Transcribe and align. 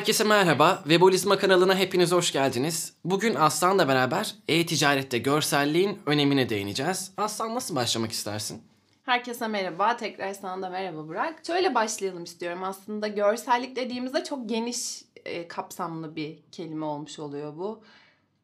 Herkese 0.00 0.24
merhaba. 0.24 0.78
Webolizma 0.82 1.38
kanalına 1.38 1.76
hepiniz 1.76 2.12
hoş 2.12 2.32
geldiniz. 2.32 2.94
Bugün 3.04 3.34
Aslan'la 3.34 3.88
beraber 3.88 4.34
e-ticarette 4.48 5.18
görselliğin 5.18 5.98
önemine 6.06 6.48
değineceğiz. 6.48 7.12
Aslan 7.16 7.54
nasıl 7.54 7.76
başlamak 7.76 8.12
istersin? 8.12 8.62
Herkese 9.02 9.48
merhaba. 9.48 9.96
Tekrar 9.96 10.34
sana 10.34 10.62
da 10.62 10.70
merhaba 10.70 11.08
Burak. 11.08 11.46
Şöyle 11.46 11.74
başlayalım 11.74 12.24
istiyorum. 12.24 12.62
Aslında 12.64 13.08
görsellik 13.08 13.76
dediğimizde 13.76 14.24
çok 14.24 14.48
geniş 14.48 15.04
e, 15.24 15.48
kapsamlı 15.48 16.16
bir 16.16 16.38
kelime 16.52 16.84
olmuş 16.84 17.18
oluyor 17.18 17.56
bu. 17.56 17.82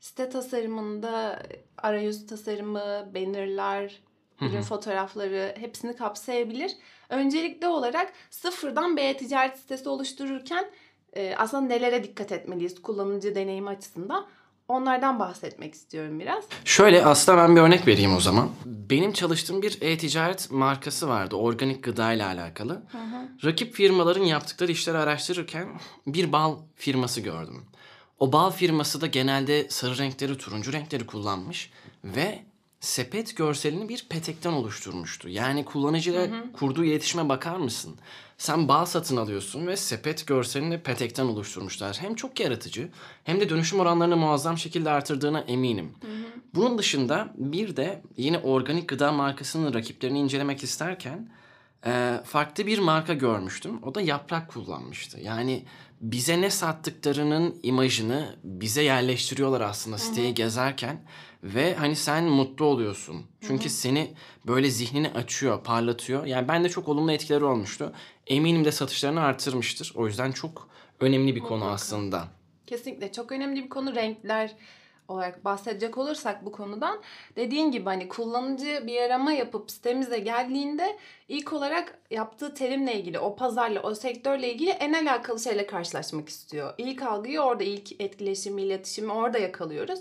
Site 0.01 0.29
tasarımında 0.29 1.43
arayüz 1.79 2.27
tasarımı, 2.27 3.15
bannerlar, 3.15 4.01
ürün 4.41 4.63
fotoğrafları 4.63 5.55
hepsini 5.59 5.97
kapsayabilir. 5.97 6.73
Öncelikli 7.09 7.67
olarak 7.67 8.13
sıfırdan 8.31 8.97
bir 8.97 9.03
e-ticaret 9.03 9.59
sitesi 9.59 9.89
oluştururken 9.89 10.71
e, 11.17 11.35
aslında 11.37 11.67
nelere 11.67 12.05
dikkat 12.05 12.33
etmeliyiz 12.33 12.83
kullanıcı 12.83 13.35
deneyimi 13.35 13.69
açısından? 13.69 14.27
Onlardan 14.69 15.19
bahsetmek 15.19 15.75
istiyorum 15.75 16.21
biraz. 16.21 16.45
Şöyle 16.65 17.05
aslında 17.05 17.39
ben 17.39 17.57
bir 17.57 17.61
örnek 17.61 17.87
vereyim 17.87 18.17
o 18.17 18.21
zaman. 18.21 18.51
Benim 18.65 19.13
çalıştığım 19.13 19.63
bir 19.63 19.79
e-ticaret 19.81 20.51
markası 20.51 21.09
vardı. 21.09 21.37
Organik 21.37 21.85
gıda 21.85 22.13
ile 22.13 22.25
alakalı. 22.25 22.83
Rakip 23.45 23.75
firmaların 23.75 24.25
yaptıkları 24.25 24.73
işleri 24.73 24.99
araştırırken 24.99 25.69
bir 26.07 26.33
bal 26.33 26.57
firması 26.75 27.21
gördüm. 27.21 27.65
O 28.19 28.33
bal 28.33 28.51
firması 28.51 29.01
da 29.01 29.07
genelde 29.07 29.69
sarı 29.69 29.99
renkleri, 29.99 30.39
turuncu 30.39 30.73
renkleri 30.73 31.07
kullanmış 31.07 31.71
ve 32.05 32.43
sepet 32.81 33.37
görselini 33.37 33.89
bir 33.89 34.07
petekten 34.09 34.53
oluşturmuştu. 34.53 35.29
Yani 35.29 35.65
kullanıcıyla 35.65 36.29
kurduğu 36.53 36.85
iletişime 36.85 37.29
bakar 37.29 37.57
mısın? 37.57 37.97
Sen 38.39 38.69
bal 38.69 38.85
satın 38.85 39.17
alıyorsun 39.17 39.67
ve 39.67 39.77
sepet 39.77 40.27
görselini 40.27 40.83
petekten 40.83 41.25
oluşturmuşlar. 41.25 41.97
Hem 42.01 42.15
çok 42.15 42.41
yaratıcı 42.41 42.89
hem 43.25 43.41
de 43.41 43.49
dönüşüm 43.49 43.81
oranlarını 43.81 44.17
muazzam 44.17 44.59
şekilde 44.59 44.91
artırdığına 44.91 45.41
eminim. 45.41 45.95
Bunun 46.55 46.79
dışında 46.79 47.33
bir 47.37 47.77
de 47.77 48.03
yine 48.17 48.39
organik 48.39 48.89
gıda 48.89 49.13
markasının 49.13 49.75
rakiplerini 49.75 50.19
incelemek 50.19 50.63
isterken 50.63 51.31
e, 51.87 52.21
farklı 52.25 52.67
bir 52.67 52.79
marka 52.79 53.15
görmüştüm. 53.15 53.83
O 53.83 53.95
da 53.95 54.01
yaprak 54.01 54.49
kullanmıştı. 54.49 55.21
Yani 55.21 55.65
bize 56.01 56.41
ne 56.41 56.51
sattıklarının 56.51 57.61
imajını 57.63 58.37
bize 58.45 58.83
yerleştiriyorlar 58.83 59.61
aslında 59.61 59.99
siteyi 59.99 60.35
gezerken 60.35 61.01
ve 61.55 61.75
hani 61.75 61.97
sen 61.97 62.25
mutlu 62.25 62.65
oluyorsun. 62.65 63.27
Çünkü 63.41 63.71
seni 63.71 64.15
böyle 64.47 64.71
zihnini 64.71 65.11
açıyor, 65.11 65.65
parlatıyor. 65.65 66.25
Yani 66.25 66.49
bende 66.49 66.69
çok 66.69 66.89
olumlu 66.89 67.13
etkileri 67.13 67.45
olmuştu. 67.45 67.93
Eminim 68.27 68.65
de 68.65 68.73
satışlarını 68.73 69.21
artırmıştır. 69.21 69.93
O 69.97 70.07
yüzden 70.07 70.33
çok 70.33 70.69
önemli 71.01 71.37
bir 71.37 71.41
konu 71.41 71.65
aslında. 71.65 72.29
Kesinlikle 72.67 73.13
çok 73.13 73.33
önemli 73.33 73.65
bir 73.65 73.69
konu 73.69 73.95
renkler 73.95 74.57
olarak 75.09 75.45
bahsedecek 75.45 75.99
olursak 75.99 76.45
bu 76.45 76.53
konudan 76.53 77.03
dediğin 77.37 77.71
gibi 77.71 77.85
hani 77.85 78.09
kullanıcı 78.09 78.83
bir 78.87 79.01
arama 79.01 79.33
yapıp 79.33 79.71
sitemize 79.71 80.19
geldiğinde 80.19 80.99
ilk 81.29 81.53
olarak 81.53 81.99
yaptığı 82.11 82.55
terimle 82.55 82.95
ilgili 82.95 83.19
o 83.19 83.37
pazarla 83.37 83.83
o 83.83 83.95
sektörle 83.95 84.53
ilgili 84.53 84.71
en 84.71 84.93
alakalı 84.93 85.41
şeyle 85.41 85.67
karşılaşmak 85.67 86.29
istiyor. 86.29 86.75
İlk 86.79 87.03
algıyı 87.03 87.41
orada 87.41 87.65
ilk 87.65 88.01
etkileşimi 88.01 88.63
iletişimi 88.63 89.13
orada 89.13 89.39
yakalıyoruz. 89.39 90.01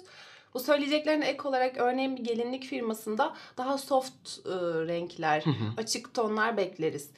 Bu 0.56 0.60
söyleyeceklerine 0.60 1.26
ek 1.26 1.48
olarak 1.48 1.78
örneğin 1.78 2.18
bir 2.18 2.24
gelinlik 2.24 2.64
firmasında 2.64 3.34
daha 3.58 3.78
soft 3.78 4.48
e, 4.48 4.52
renkler, 4.88 5.44
açık 5.78 6.14
tonlar 6.14 6.58
bekleriz. 6.58 7.10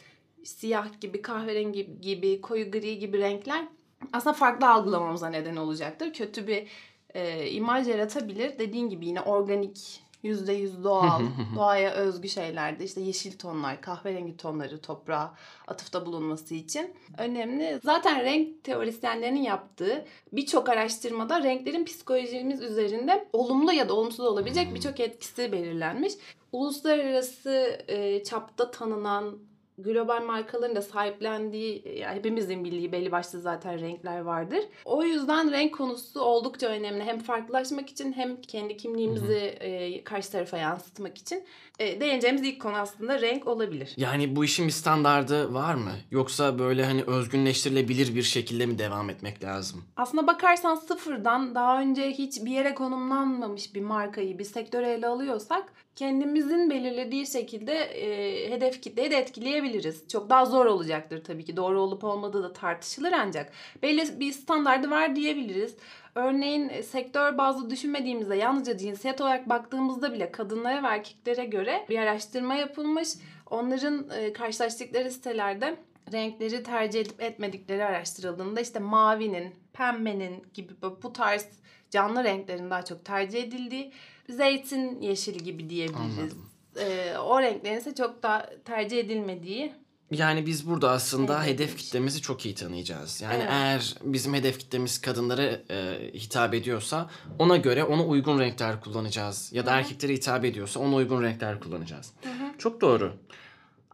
Siyah 0.44 1.02
gibi, 1.02 1.22
kahverengi 1.22 2.02
gibi, 2.02 2.42
koyu 2.42 2.72
gri 2.72 3.00
gibi 3.00 3.20
renkler 3.20 3.66
aslında 4.14 4.34
farklı 4.34 4.70
algılamamıza 4.70 5.30
neden 5.30 5.56
olacaktır. 5.56 6.14
Kötü 6.14 6.48
bir 6.48 6.68
e, 7.14 7.50
imaj 7.50 7.88
yaratabilir. 7.88 8.60
Dediğin 8.60 8.90
gibi 8.90 9.08
yine 9.08 9.22
organik, 9.22 10.02
yüzde 10.24 10.54
yüz 10.54 10.84
doğal, 10.84 11.22
doğaya 11.56 11.92
özgü 11.92 12.30
şeylerde 12.30 12.84
işte 12.86 13.02
yeşil 13.02 13.38
tonlar, 13.38 13.82
kahverengi 13.82 14.38
tonları 14.38 14.82
toprağa 14.82 15.34
atıfta 15.68 16.06
bulunması 16.06 16.56
için 16.56 16.94
önemli. 17.18 17.80
Zaten 17.84 18.24
renk 18.24 18.64
teorisyenlerinin 18.64 19.42
yaptığı 19.42 20.06
birçok 20.34 20.70
araştırmada 20.70 21.44
renklerin 21.44 21.86
psikolojimiz 21.86 22.62
üzerinde 22.62 23.28
olumlu 23.34 23.72
ya 23.74 23.90
da 23.90 23.94
olumsuz 23.94 24.26
olabilecek 24.26 24.76
birçok 24.76 25.00
etkisi 25.00 25.52
belirlenmiş. 25.52 26.14
Uluslararası 26.52 27.80
e, 27.88 28.24
çapta 28.24 28.72
tanınan 28.72 29.40
global 29.78 30.24
markaların 30.24 30.76
da 30.76 30.82
sahiplendiği, 30.82 31.84
yani 32.00 32.16
hepimizin 32.16 32.64
bildiği 32.64 32.92
belli 32.92 33.12
başlı 33.12 33.42
zaten 33.42 33.80
renkler 33.80 34.20
vardır. 34.20 34.60
O 34.86 35.04
yüzden 35.04 35.52
renk 35.52 35.78
konusu 35.78 36.22
oldukça 36.22 36.68
önemli. 36.68 37.04
Hem 37.04 37.20
farklılaşmak 37.20 37.90
için 37.90 38.14
hem 38.14 38.42
kendi 38.42 38.78
kimliğimizi 38.78 39.36
e, 39.36 40.04
karşı 40.04 40.32
tarafa 40.32 40.58
yansıtmak 40.58 41.18
için. 41.18 41.44
E, 41.80 42.02
değineceğimiz 42.02 42.44
ilk 42.44 42.62
konu 42.62 42.76
aslında 42.76 43.22
renk 43.22 43.48
olabilir. 43.48 43.94
Yani 43.98 44.36
bu 44.36 44.46
işin 44.46 44.68
bir 44.68 44.72
standardı 44.72 45.54
var 45.54 45.76
mı? 45.76 45.92
Yoksa 46.12 46.60
böyle 46.60 46.86
hani 46.86 47.04
özgünleştirilebilir 47.04 48.16
bir 48.16 48.24
şekilde 48.24 48.66
mi 48.66 48.80
devam 48.80 49.10
etmek 49.10 49.44
lazım? 49.44 49.84
Aslında 49.96 50.28
bakarsan 50.28 50.76
sıfırdan 50.76 51.56
daha 51.56 51.82
önce 51.82 52.12
hiç 52.12 52.46
bir 52.46 52.52
yere 52.52 52.74
konumlanmamış 52.74 53.76
bir 53.76 53.82
markayı, 53.82 54.40
bir 54.40 54.44
sektöre 54.44 54.90
ele 54.90 55.08
alıyorsak 55.08 55.74
kendimizin 55.96 56.70
belirlediği 56.70 57.28
şekilde 57.28 57.74
e, 57.74 58.52
hedef 58.52 58.82
kitleyi 58.82 59.12
de 59.12 59.18
etkileyebiliriz. 59.18 59.67
Çok 60.08 60.30
daha 60.30 60.46
zor 60.46 60.66
olacaktır 60.66 61.24
tabii 61.24 61.46
ki. 61.46 61.58
Doğru 61.58 61.82
olup 61.82 62.04
olmadığı 62.04 62.44
da 62.44 62.54
tartışılır 62.54 63.12
ancak 63.12 63.52
belli 63.82 64.20
bir 64.20 64.32
standardı 64.32 64.90
var 64.90 65.16
diyebiliriz. 65.16 65.76
Örneğin 66.16 66.70
e, 66.70 66.84
sektör 66.84 67.38
bazı 67.38 67.70
düşünmediğimizde 67.70 68.36
yalnızca 68.36 68.78
cinsiyet 68.78 69.22
olarak 69.22 69.50
baktığımızda 69.50 70.14
bile 70.14 70.32
kadınlara 70.32 70.84
ve 70.84 70.88
erkeklere 70.88 71.46
göre 71.46 71.86
bir 71.90 72.00
araştırma 72.00 72.56
yapılmış. 72.56 73.10
Onların 73.50 74.10
e, 74.10 74.34
karşılaştıkları 74.34 75.12
sitelerde 75.12 75.78
renkleri 76.14 76.64
tercih 76.64 77.02
edip 77.02 77.22
etmedikleri 77.22 77.86
araştırıldığında 77.86 78.62
işte 78.62 78.80
mavinin, 78.80 79.56
pembenin 79.74 80.44
gibi 80.54 80.74
bu 81.04 81.14
tarz 81.14 81.46
canlı 81.90 82.24
renklerin 82.24 82.70
daha 82.70 82.86
çok 82.86 83.06
tercih 83.06 83.44
edildiği 83.44 83.92
zeytin 84.30 85.02
yeşil 85.02 85.40
gibi 85.40 85.70
diyebiliriz. 85.70 86.34
Ee, 86.80 87.18
o 87.18 87.42
renklerin 87.42 87.78
ise 87.78 87.96
çok 87.96 88.24
da 88.24 88.50
tercih 88.66 89.00
edilmediği 89.00 89.72
Yani 90.12 90.46
biz 90.46 90.70
burada 90.70 90.92
aslında 90.92 91.38
Evet, 91.38 91.54
hedef 91.54 91.78
kitlemizi 91.78 92.22
çok 92.22 92.46
iyi 92.46 92.56
tanıyacağız. 92.56 93.22
Yani 93.22 93.36
Evet. 93.38 93.48
eğer 93.52 93.96
bizim 94.02 94.34
hedef 94.34 94.60
kitlemiz 94.60 95.02
kadınlara 95.02 95.44
e, 95.70 96.12
hitap 96.14 96.54
ediyorsa 96.54 97.10
ona 97.40 97.58
göre 97.58 97.84
ona 97.84 98.06
uygun 98.06 98.40
renkler 98.40 98.82
kullanacağız. 98.82 99.54
Ya 99.54 99.66
da 99.66 99.72
erkeklere 99.72 100.14
hitap 100.14 100.46
ediyorsa 100.46 100.80
ona 100.80 100.96
uygun 100.96 101.24
renkler 101.24 101.60
kullanacağız. 101.60 102.14
Çok 102.58 102.82
doğru. 102.82 103.14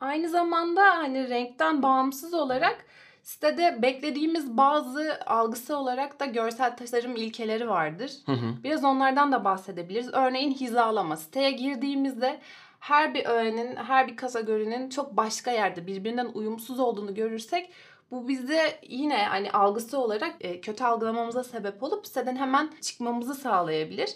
Aynı 0.01 0.29
zamanda 0.29 0.81
hani 0.81 1.29
renkten 1.29 1.83
bağımsız 1.83 2.33
olarak 2.33 2.85
sitede 3.23 3.79
beklediğimiz 3.81 4.57
bazı 4.57 5.19
algısı 5.25 5.77
olarak 5.77 6.19
da 6.19 6.25
görsel 6.25 6.77
tasarım 6.77 7.15
ilkeleri 7.15 7.69
vardır. 7.69 8.11
Biraz 8.63 8.83
onlardan 8.83 9.31
da 9.31 9.45
bahsedebiliriz. 9.45 10.09
Örneğin 10.13 10.53
hizalama. 10.53 11.17
Siteye 11.17 11.51
girdiğimizde 11.51 12.39
her 12.83 13.13
bir 13.13 13.25
öğenin, 13.25 13.75
her 13.75 14.07
bir 14.07 14.16
kategorinin 14.16 14.89
çok 14.89 15.17
başka 15.17 15.51
yerde 15.51 15.88
birbirinden 15.88 16.29
uyumsuz 16.33 16.79
olduğunu 16.79 17.16
görürsek 17.16 17.69
bu 18.11 18.27
bize 18.27 18.79
yine 18.88 19.25
hani 19.25 19.51
algısı 19.51 19.97
olarak 19.97 20.35
e, 20.41 20.61
kötü 20.61 20.83
algılamamıza 20.83 21.44
sebep 21.44 21.83
olup 21.83 22.07
siteden 22.07 22.35
hemen 22.35 22.73
çıkmamızı 22.81 23.35
sağlayabilir. 23.35 24.09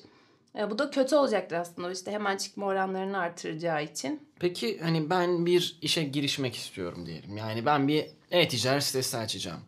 E, 0.57 0.71
bu 0.71 0.79
da 0.79 0.91
kötü 0.91 1.15
olacaktır 1.15 1.55
aslında 1.55 1.91
işte 1.91 2.11
hemen 2.11 2.37
çıkma 2.37 2.65
oranlarını 2.65 3.17
artıracağı 3.17 3.83
için. 3.83 4.27
Peki 4.39 4.79
hani 4.79 5.09
ben 5.09 5.45
bir 5.45 5.77
işe 5.81 6.03
girişmek 6.03 6.55
istiyorum 6.55 7.05
diyelim. 7.05 7.37
Yani 7.37 7.65
ben 7.65 7.87
bir 7.87 8.05
e-ticaret 8.31 8.83
sitesi 8.83 9.17
açacağım. 9.17 9.61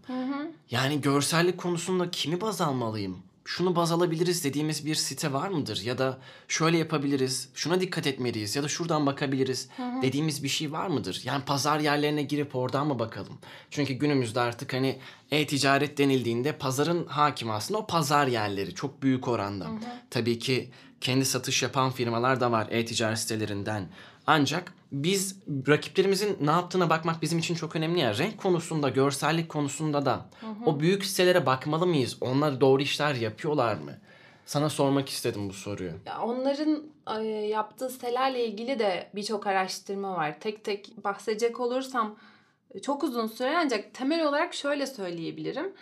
Yani 0.72 1.02
görsellik 1.02 1.58
konusunda 1.58 2.12
kimi 2.12 2.42
baz 2.42 2.62
almalıyım? 2.62 3.29
Şunu 3.46 3.76
baz 3.76 3.92
alabiliriz 3.92 4.44
dediğimiz 4.44 4.86
bir 4.86 4.96
site 4.96 5.34
var 5.34 5.50
mıdır? 5.50 5.82
Ya 5.84 5.98
da 5.98 6.18
şöyle 6.48 6.78
yapabiliriz, 6.78 7.50
şuna 7.54 7.82
dikkat 7.82 8.08
etmeliyiz 8.08 8.56
ya 8.56 8.64
da 8.64 8.68
şuradan 8.68 9.06
bakabiliriz 9.06 9.70
dediğimiz 10.02 10.44
bir 10.44 10.50
şey 10.50 10.72
var 10.72 10.88
mıdır? 10.88 11.22
Yani 11.24 11.44
pazar 11.46 11.80
yerlerine 11.80 12.24
girip 12.24 12.56
oradan 12.56 12.88
mı 12.88 13.00
bakalım? 13.00 13.38
Çünkü 13.72 13.94
günümüzde 13.94 14.40
artık 14.40 14.74
hani 14.74 15.00
e-ticaret 15.32 15.98
denildiğinde 15.98 16.52
pazarın 16.52 17.06
hakim 17.06 17.52
aslında 17.52 17.80
o 17.80 17.88
pazar 17.88 18.28
yerleri 18.28 18.76
çok 18.76 19.02
büyük 19.04 19.28
oranda. 19.28 19.68
Tabii 20.10 20.40
ki 20.40 20.70
kendi 21.02 21.26
satış 21.26 21.64
yapan 21.64 21.92
firmalar 21.92 22.40
da 22.40 22.52
var 22.52 22.68
e-ticaret 22.72 23.20
sitelerinden. 23.20 23.88
Ancak 24.28 24.74
biz 24.92 25.40
rakiplerimizin 25.68 26.38
ne 26.42 26.52
yaptığına 26.52 26.90
bakmak 26.90 27.22
bizim 27.22 27.40
için 27.40 27.56
çok 27.56 27.76
önemli 27.76 28.00
ya. 28.00 28.18
Renk 28.18 28.38
konusunda, 28.38 28.90
görsellik 28.90 29.50
konusunda 29.50 30.06
da 30.06 30.26
o 30.66 30.80
büyük 30.80 31.06
sitelere 31.06 31.46
bakmalı 31.46 31.88
mıyız? 31.88 32.18
Onlar 32.22 32.62
doğru 32.62 32.82
işler 32.82 33.16
yapıyorlar 33.16 33.76
mı? 33.76 33.92
Sana 34.46 34.70
sormak 34.70 35.10
istedim 35.10 35.50
bu 35.50 35.54
soruyu. 35.54 35.92
Ya 36.06 36.22
onların 36.22 36.84
e, 37.18 37.24
yaptığı 37.28 37.90
sitelerle 37.90 38.46
ilgili 38.46 38.80
de 38.80 39.10
birçok 39.16 39.48
araştırma 39.48 40.16
var. 40.16 40.40
Tek 40.40 40.64
tek 40.64 41.04
bahsedecek 41.04 41.60
olursam 41.60 42.16
e, 42.74 42.80
çok 42.80 43.04
uzun 43.04 43.28
süre 43.28 43.58
ancak 43.58 43.94
temel 43.94 44.28
olarak 44.28 44.54
şöyle 44.54 44.88
söyleyebilirim. 44.88 45.74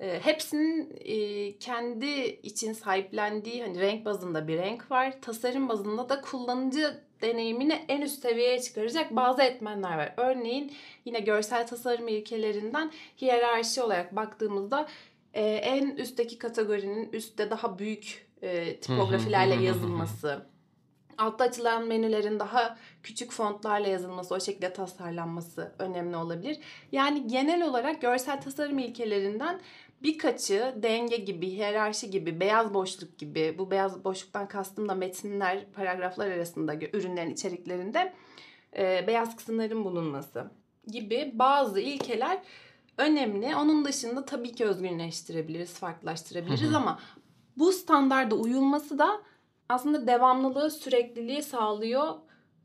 E, 0.00 0.20
hepsinin 0.20 0.96
e, 1.00 1.58
kendi 1.58 2.24
için 2.42 2.72
sahiplendiği 2.72 3.62
hani 3.62 3.80
renk 3.80 4.04
bazında 4.04 4.48
bir 4.48 4.58
renk 4.58 4.90
var. 4.90 5.20
Tasarım 5.22 5.68
bazında 5.68 6.08
da 6.08 6.20
kullanıcı 6.20 7.00
deneyimini 7.22 7.84
en 7.88 8.00
üst 8.00 8.22
seviyeye 8.22 8.60
çıkaracak 8.60 9.16
bazı 9.16 9.42
etmenler 9.42 9.96
var. 9.96 10.14
Örneğin 10.16 10.72
yine 11.04 11.20
görsel 11.20 11.66
tasarım 11.66 12.08
ilkelerinden 12.08 12.92
hiyerarşi 13.20 13.82
olarak 13.82 14.16
baktığımızda 14.16 14.88
e, 15.34 15.44
en 15.44 15.90
üstteki 15.96 16.38
kategorinin 16.38 17.12
üstte 17.12 17.50
daha 17.50 17.78
büyük 17.78 18.26
e, 18.42 18.80
tipografilerle 18.80 19.64
yazılması, 19.64 20.46
altta 21.18 21.44
açılan 21.44 21.86
menülerin 21.86 22.38
daha 22.38 22.78
küçük 23.02 23.32
fontlarla 23.32 23.88
yazılması, 23.88 24.34
o 24.34 24.40
şekilde 24.40 24.72
tasarlanması 24.72 25.72
önemli 25.78 26.16
olabilir. 26.16 26.58
Yani 26.92 27.26
genel 27.26 27.68
olarak 27.68 28.00
görsel 28.00 28.40
tasarım 28.40 28.78
ilkelerinden 28.78 29.60
birkaçı 30.02 30.74
denge 30.76 31.16
gibi, 31.16 31.50
hiyerarşi 31.50 32.10
gibi, 32.10 32.40
beyaz 32.40 32.74
boşluk 32.74 33.18
gibi, 33.18 33.54
bu 33.58 33.70
beyaz 33.70 34.04
boşluktan 34.04 34.48
kastım 34.48 34.88
da 34.88 34.94
metinler, 34.94 35.72
paragraflar 35.72 36.30
arasında 36.30 36.74
ürünlerin 36.74 37.30
içeriklerinde 37.30 38.12
e, 38.76 39.04
beyaz 39.06 39.36
kısımların 39.36 39.84
bulunması 39.84 40.50
gibi 40.86 41.30
bazı 41.34 41.80
ilkeler 41.80 42.42
önemli. 42.98 43.56
Onun 43.56 43.84
dışında 43.84 44.24
tabii 44.24 44.52
ki 44.52 44.64
özgünleştirebiliriz, 44.64 45.74
farklılaştırabiliriz 45.74 46.74
ama 46.74 46.98
bu 47.56 47.72
standarda 47.72 48.34
uyulması 48.34 48.98
da 48.98 49.22
aslında 49.68 50.06
devamlılığı, 50.06 50.70
sürekliliği 50.70 51.42
sağlıyor 51.42 52.14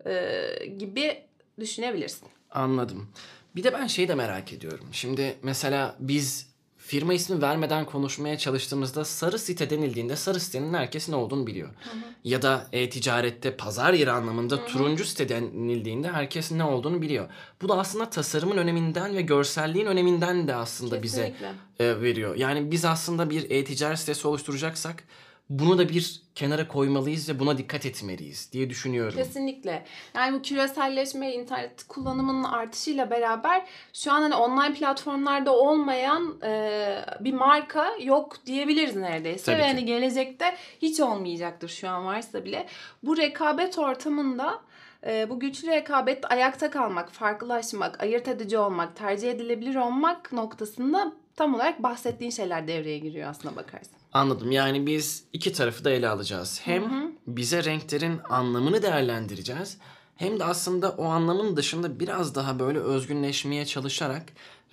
e, 0.06 0.66
gibi 0.66 1.24
düşünebilirsin. 1.60 2.28
Anladım. 2.52 3.10
Bir 3.56 3.64
de 3.64 3.74
ben 3.74 3.88
şeyi 3.88 4.08
de 4.08 4.16
merak 4.16 4.54
ediyorum. 4.54 4.88
Şimdi 4.92 5.36
mesela 5.44 5.96
biz 6.00 6.51
firma 6.82 7.14
ismi 7.14 7.42
vermeden 7.42 7.86
konuşmaya 7.86 8.38
çalıştığımızda 8.38 9.06
sarı 9.06 9.40
site 9.40 9.70
denildiğinde 9.70 10.16
sarı 10.16 10.40
sitenin 10.40 10.74
herkes 10.74 11.10
ne 11.10 11.16
olduğunu 11.16 11.48
biliyor. 11.48 11.68
Hı 11.68 11.90
hı. 11.90 11.96
Ya 12.24 12.42
da 12.42 12.68
e-ticarette 12.74 13.58
pazar 13.58 13.94
yeri 13.94 14.12
anlamında 14.12 14.56
hı 14.56 14.62
hı. 14.62 14.68
turuncu 14.68 15.06
site 15.06 15.30
denildiğinde 15.30 16.12
herkes 16.12 16.52
ne 16.52 16.64
olduğunu 16.64 17.02
biliyor. 17.02 17.30
Bu 17.62 17.70
da 17.70 17.80
aslında 17.80 18.10
tasarımın 18.10 18.58
öneminden 18.58 19.16
ve 19.16 19.22
görselliğin 19.22 19.86
öneminden 19.86 20.48
de 20.48 20.56
aslında 20.56 21.02
Kesinlikle. 21.02 21.54
bize 21.78 21.86
e, 21.86 22.02
veriyor. 22.02 22.36
Yani 22.36 22.72
biz 22.72 22.86
aslında 22.86 23.30
bir 23.30 23.50
e-ticaret 23.50 24.00
sitesi 24.00 24.28
oluşturacaksak 24.28 25.04
bunu 25.52 25.78
da 25.78 25.90
bir 25.90 26.22
kenara 26.36 26.68
koymalıyız 26.68 27.30
ve 27.30 27.40
buna 27.40 27.58
dikkat 27.58 27.86
etmeliyiz 27.86 28.50
diye 28.54 28.70
düşünüyorum. 28.70 29.18
Kesinlikle. 29.18 29.86
Yani 30.16 30.38
bu 30.38 30.42
küreselleşme, 30.42 31.34
internet 31.34 31.84
kullanımının 31.88 32.44
artışıyla 32.44 33.10
beraber 33.10 33.66
şu 33.94 34.12
an 34.12 34.22
hani 34.22 34.36
online 34.36 34.74
platformlarda 34.74 35.56
olmayan 35.56 36.42
e, 36.44 37.06
bir 37.20 37.34
marka 37.34 37.96
yok 38.04 38.46
diyebiliriz 38.46 38.96
neredeyse. 38.96 39.46
Tabii 39.46 39.62
ve 39.62 39.68
hani 39.68 39.86
gelecekte 39.86 40.56
hiç 40.82 41.00
olmayacaktır 41.00 41.70
şu 41.70 41.90
an 41.90 42.06
varsa 42.06 42.46
bile. 42.46 42.68
Bu 43.04 43.18
rekabet 43.18 43.80
ortamında 43.80 44.62
e, 45.08 45.30
bu 45.30 45.40
güçlü 45.40 45.68
rekabet 45.68 46.32
ayakta 46.32 46.70
kalmak, 46.70 47.12
farklılaşmak, 47.12 48.04
ayırt 48.04 48.28
edici 48.28 48.58
olmak, 48.58 48.96
tercih 48.96 49.32
edilebilir 49.32 49.76
olmak 49.76 50.34
noktasında 50.34 51.14
tam 51.36 51.56
olarak 51.56 51.84
bahsettiğin 51.84 52.32
şeyler 52.32 52.68
devreye 52.68 52.98
giriyor 52.98 53.30
aslında 53.30 53.56
bakarsın. 53.56 54.01
Anladım. 54.14 54.52
Yani 54.52 54.86
biz 54.86 55.24
iki 55.34 55.54
tarafı 55.54 55.86
da 55.86 55.90
ele 55.90 56.10
alacağız. 56.10 56.62
Hem 56.64 56.84
hı 56.84 56.96
hı. 56.96 57.12
bize 57.28 57.64
renklerin 57.64 58.20
anlamını 58.30 58.82
değerlendireceğiz. 58.82 59.78
Hem 60.16 60.40
de 60.40 60.44
aslında 60.44 60.90
o 60.90 61.06
anlamın 61.06 61.58
dışında 61.58 62.00
biraz 62.00 62.36
daha 62.36 62.60
böyle 62.60 62.80
özgünleşmeye 62.80 63.66
çalışarak 63.66 64.24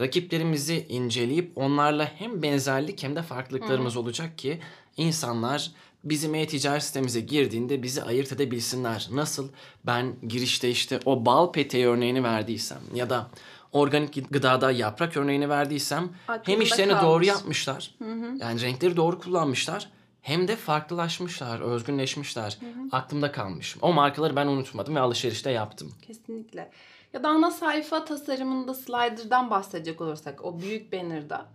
rakiplerimizi 0.01 0.87
inceleyip 0.89 1.53
onlarla 1.57 2.13
hem 2.17 2.43
benzerlik 2.43 3.03
hem 3.03 3.17
de 3.17 3.23
farklılıklarımız 3.23 3.95
hı. 3.95 4.01
olacak 4.01 4.39
ki 4.39 4.61
insanlar 4.97 5.73
bizim 6.05 6.35
e-ticaret 6.35 6.83
sitemize 6.83 7.21
girdiğinde 7.21 7.83
bizi 7.83 8.03
ayırt 8.03 8.33
edebilsinler. 8.33 9.09
Nasıl 9.13 9.49
ben 9.87 10.17
girişte 10.29 10.71
işte 10.71 11.01
o 11.05 11.27
bal 11.27 11.53
peteği 11.53 11.87
örneğini 11.87 12.25
verdiysem 12.25 12.81
ya 12.95 13.11
da 13.11 13.31
organik 13.73 14.31
gıdada 14.31 14.71
yaprak 14.71 15.17
örneğini 15.17 15.49
verdiysem 15.49 16.09
Aklımda 16.29 16.51
hem 16.51 16.61
işlerini 16.61 16.93
kalmış. 16.93 17.07
doğru 17.07 17.25
yapmışlar. 17.25 17.95
Hı 17.99 18.13
hı. 18.13 18.37
Yani 18.41 18.61
renkleri 18.63 18.97
doğru 18.97 19.19
kullanmışlar. 19.19 19.91
Hem 20.23 20.49
de 20.49 20.57
farklılaşmışlar, 20.57 21.61
özgünleşmişler. 21.61 22.59
Hı 22.61 22.67
hı. 22.67 22.97
Aklımda 22.97 23.33
kalmış. 23.33 23.77
O 23.83 23.93
markaları 23.93 24.37
ben 24.37 24.47
unutmadım 24.47 24.95
ve 24.97 25.01
alışverişte 25.01 25.51
yaptım. 25.51 25.93
Kesinlikle. 26.07 26.71
Ya 27.13 27.23
da 27.23 27.29
ana 27.29 27.51
sayfa 27.51 28.05
tasarımında 28.05 28.75
slider'dan 28.75 29.51
bahsedecek 29.51 30.01
olursak 30.01 30.45
o 30.45 30.61
büyük 30.61 30.93
banner'da. 30.93 31.47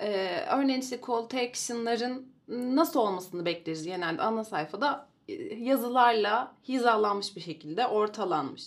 Ee, 0.00 0.44
örneğin 0.50 0.80
işte 0.80 1.00
call 1.06 1.22
to 1.22 1.38
action'ların 1.38 2.26
nasıl 2.48 3.00
olmasını 3.00 3.44
bekleriz 3.44 3.84
genelde 3.84 4.22
ana 4.22 4.44
sayfada 4.44 5.06
e, 5.28 5.32
yazılarla 5.54 6.52
hizalanmış 6.68 7.36
bir 7.36 7.40
şekilde 7.40 7.86
ortalanmış. 7.86 8.62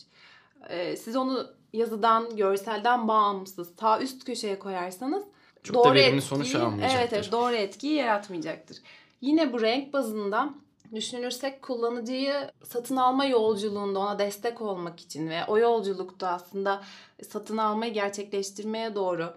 Ee, 0.69 0.95
siz 0.95 1.15
onu 1.15 1.47
yazıdan, 1.73 2.35
görselden 2.35 3.07
bağımsız 3.07 3.75
ta 3.75 3.99
üst 3.99 4.25
köşeye 4.25 4.59
koyarsanız 4.59 5.23
Çok 5.63 5.75
doğru 5.75 5.89
da 5.89 5.93
verimli 5.93 6.17
etkiyi, 6.17 6.21
sonuç 6.21 6.55
almayacaktır. 6.55 6.99
Evet, 6.99 7.13
evet 7.13 7.31
doğru 7.31 7.55
etkiyi 7.55 7.93
yaratmayacaktır. 7.93 8.77
Yine 9.21 9.53
bu 9.53 9.61
renk 9.61 9.93
bazında 9.93 10.49
düşünürsek 10.95 11.61
kullanıcıyı 11.61 12.51
satın 12.63 12.95
alma 12.95 13.25
yolculuğunda 13.25 13.99
ona 13.99 14.19
destek 14.19 14.61
olmak 14.61 14.99
için 14.99 15.29
ve 15.29 15.45
o 15.47 15.57
yolculukta 15.57 16.27
aslında 16.27 16.83
satın 17.29 17.57
almayı 17.57 17.93
gerçekleştirmeye 17.93 18.95
doğru 18.95 19.33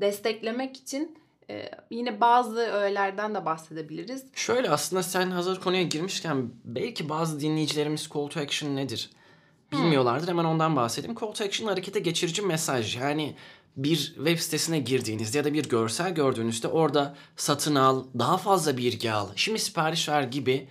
desteklemek 0.00 0.76
için 0.76 1.18
ee, 1.50 1.70
yine 1.90 2.20
bazı 2.20 2.60
öğelerden 2.60 3.34
de 3.34 3.44
bahsedebiliriz. 3.44 4.24
Şöyle 4.34 4.70
aslında 4.70 5.02
sen 5.02 5.30
hazır 5.30 5.60
konuya 5.60 5.82
girmişken 5.82 6.50
belki 6.64 7.08
bazı 7.08 7.40
dinleyicilerimiz 7.40 8.08
call 8.14 8.26
to 8.26 8.40
action 8.40 8.76
nedir? 8.76 9.10
Bilmiyorlardır. 9.78 10.28
Hemen 10.28 10.44
ondan 10.44 10.76
bahsedeyim. 10.76 11.16
Call 11.20 11.32
to 11.32 11.44
action 11.44 11.68
harekete 11.68 12.00
geçirici 12.00 12.42
mesaj. 12.42 12.96
Yani 12.96 13.34
bir 13.76 13.96
web 14.16 14.38
sitesine 14.38 14.78
girdiğinizde 14.78 15.38
ya 15.38 15.44
da 15.44 15.52
bir 15.52 15.68
görsel 15.68 16.14
gördüğünüzde 16.14 16.68
orada 16.68 17.16
satın 17.36 17.74
al, 17.74 18.04
daha 18.18 18.36
fazla 18.36 18.76
bilgi 18.76 19.12
al, 19.12 19.28
şimdi 19.36 19.58
sipariş 19.58 20.08
ver 20.08 20.22
gibi 20.22 20.68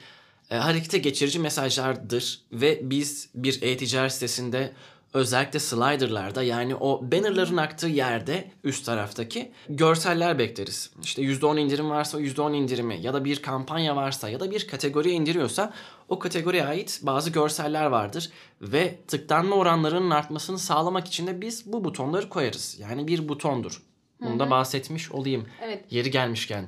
e, 0.50 0.55
harekete 0.55 0.97
geçirici 0.97 1.39
mesajlardır 1.39 2.41
ve 2.51 2.79
biz 2.83 3.29
bir 3.36 3.62
e-ticaret 3.62 4.13
sitesinde 4.13 4.74
özellikle 5.13 5.60
slider'larda 5.60 6.43
yani 6.43 6.75
o 6.75 7.12
bannerların 7.12 7.58
aktığı 7.58 7.88
yerde 7.88 8.51
üst 8.63 8.86
taraftaki 8.86 9.51
görseller 9.70 10.39
bekleriz. 10.39 10.91
İşte 11.03 11.22
%10 11.22 11.60
indirim 11.60 11.89
varsa 11.89 12.17
o 12.17 12.22
%10 12.22 12.55
indirimi 12.55 13.01
ya 13.01 13.13
da 13.13 13.25
bir 13.25 13.41
kampanya 13.41 13.96
varsa 13.96 14.29
ya 14.29 14.39
da 14.39 14.51
bir 14.51 14.67
kategoriye 14.67 15.15
indiriyorsa 15.15 15.74
o 16.10 16.20
kategoriye 16.20 16.65
ait 16.65 17.00
bazı 17.03 17.29
görseller 17.29 17.86
vardır 17.86 18.29
ve 18.62 18.96
tıklanma 19.08 19.55
oranlarının 19.55 20.10
artmasını 20.10 20.60
sağlamak 20.60 21.08
için 21.08 21.27
de 21.27 21.41
biz 21.41 21.74
bu 21.74 21.84
butonları 21.84 22.29
koyarız. 22.29 22.77
Yani 22.79 23.08
bir 23.08 23.29
butondur. 23.29 23.82
Bunu 24.22 24.39
da 24.39 24.50
bahsetmiş 24.50 25.12
olayım. 25.12 25.48
Evet. 25.62 25.86
Yeri 25.89 26.12
gelmişken. 26.12 26.67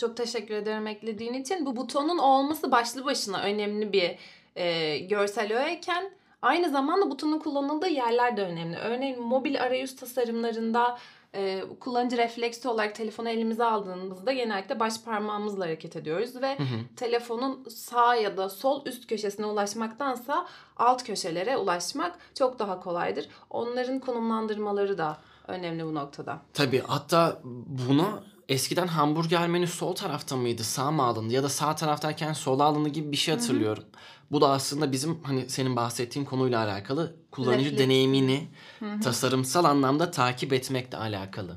Çok 0.00 0.16
teşekkür 0.16 0.54
ederim 0.54 0.86
eklediğin 0.86 1.34
için. 1.34 1.66
Bu 1.66 1.76
butonun 1.76 2.18
olması 2.18 2.70
başlı 2.70 3.04
başına 3.04 3.42
önemli 3.42 3.92
bir 3.92 4.16
e, 4.56 4.98
görsel 4.98 5.58
öğeyken 5.58 6.10
Aynı 6.42 6.70
zamanda 6.70 7.10
butonun 7.10 7.38
kullanıldığı 7.38 7.88
yerler 7.88 8.36
de 8.36 8.42
önemli. 8.42 8.76
Örneğin 8.76 9.22
mobil 9.22 9.62
arayüz 9.62 9.96
tasarımlarında 9.96 10.98
e, 11.34 11.62
kullanıcı 11.80 12.16
refleksi 12.16 12.68
olarak 12.68 12.94
telefonu 12.94 13.28
elimize 13.28 13.64
aldığımızda 13.64 14.32
genellikle 14.32 14.80
baş 14.80 15.00
parmağımızla 15.00 15.64
hareket 15.64 15.96
ediyoruz 15.96 16.42
ve 16.42 16.58
hı 16.58 16.62
hı. 16.62 16.94
telefonun 16.96 17.64
sağ 17.68 18.14
ya 18.14 18.36
da 18.36 18.48
sol 18.48 18.86
üst 18.86 19.06
köşesine 19.06 19.46
ulaşmaktansa 19.46 20.46
alt 20.76 21.04
köşelere 21.04 21.56
ulaşmak 21.56 22.18
çok 22.34 22.58
daha 22.58 22.80
kolaydır. 22.80 23.28
Onların 23.50 24.00
konumlandırmaları 24.00 24.98
da 24.98 25.18
önemli 25.48 25.86
bu 25.86 25.94
noktada. 25.94 26.38
Tabii 26.54 26.82
hatta 26.86 27.40
buna 27.88 28.22
eskiden 28.48 28.86
hamburger 28.86 29.48
menü 29.48 29.66
sol 29.66 29.94
tarafta 29.94 30.36
mıydı 30.36 30.64
sağ 30.64 30.90
mı 30.90 31.02
alındı 31.02 31.34
ya 31.34 31.42
da 31.42 31.48
sağ 31.48 31.74
taraftayken 31.76 32.32
sola 32.32 32.64
alındı 32.64 32.88
gibi 32.88 33.12
bir 33.12 33.16
şey 33.16 33.34
hatırlıyorum. 33.34 33.82
Hı 33.82 33.86
hı. 33.86 34.32
Bu 34.32 34.40
da 34.40 34.50
aslında 34.50 34.92
bizim 34.92 35.22
hani 35.22 35.48
senin 35.50 35.76
bahsettiğin 35.76 36.26
konuyla 36.26 36.64
alakalı 36.64 37.16
kullanıcı 37.30 37.64
Refleks. 37.64 37.82
deneyimini 37.82 38.48
Hı-hı. 38.78 39.00
tasarımsal 39.00 39.64
anlamda 39.64 40.10
takip 40.10 40.52
etmekle 40.52 40.98
alakalı. 40.98 41.56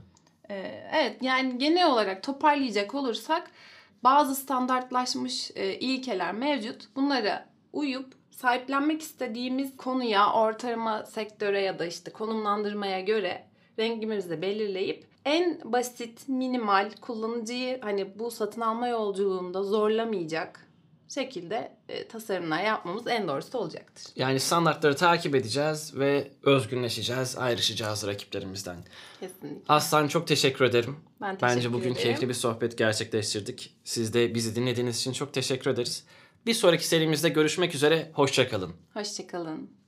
Ee, 0.49 0.87
evet 0.93 1.17
yani 1.21 1.57
genel 1.57 1.91
olarak 1.91 2.23
toparlayacak 2.23 2.95
olursak 2.95 3.51
bazı 4.03 4.35
standartlaşmış 4.35 5.51
e, 5.55 5.79
ilkeler 5.79 6.33
mevcut. 6.33 6.95
Bunlara 6.95 7.49
uyup 7.73 8.13
sahiplenmek 8.31 9.01
istediğimiz 9.01 9.77
konuya, 9.77 10.33
ortalama 10.33 11.05
sektöre 11.05 11.61
ya 11.61 11.79
da 11.79 11.85
işte 11.85 12.11
konumlandırmaya 12.11 12.99
göre 12.99 13.47
rengimizi 13.79 14.41
belirleyip 14.41 15.14
en 15.25 15.59
basit, 15.63 16.27
minimal 16.27 16.91
kullanıcıyı 17.01 17.81
hani 17.81 18.19
bu 18.19 18.31
satın 18.31 18.61
alma 18.61 18.87
yolculuğunda 18.87 19.63
zorlamayacak 19.63 20.65
şekilde 21.09 21.71
e, 21.89 22.07
tasarımlar 22.07 22.63
yapmamız 22.63 23.07
en 23.07 23.27
doğrusu 23.27 23.57
olacaktır. 23.57 24.05
Yani 24.15 24.39
standartları 24.39 24.95
takip 24.95 25.35
edeceğiz 25.35 25.97
ve 25.97 26.31
özgünleşeceğiz, 26.43 27.37
ayrışacağız 27.37 28.07
rakiplerimizden. 28.07 28.77
Kesinlikle. 29.19 29.61
Aslan 29.67 30.07
çok 30.07 30.27
teşekkür 30.27 30.65
ederim. 30.65 30.95
Ben 31.21 31.35
teşekkür 31.35 31.55
Bence 31.55 31.73
bugün 31.73 31.91
ederim. 31.91 32.03
keyifli 32.03 32.29
bir 32.29 32.33
sohbet 32.33 32.77
gerçekleştirdik. 32.77 33.75
Siz 33.83 34.13
de 34.13 34.35
bizi 34.35 34.55
dinlediğiniz 34.55 34.97
için 34.97 35.13
çok 35.13 35.33
teşekkür 35.33 35.69
ederiz. 35.71 36.05
Bir 36.45 36.53
sonraki 36.53 36.87
serimizde 36.87 37.29
görüşmek 37.29 37.75
üzere. 37.75 38.11
Hoşçakalın. 38.13 38.73
Hoşçakalın. 38.93 39.84